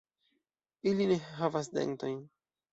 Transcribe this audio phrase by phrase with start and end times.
[0.93, 2.21] Ili ne havas dentojn.